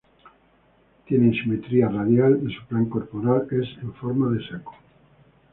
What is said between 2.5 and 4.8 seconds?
su plan corporal es en forma de saco.